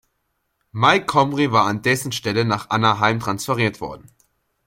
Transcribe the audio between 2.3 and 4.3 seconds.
nach Anaheim transferiert worden.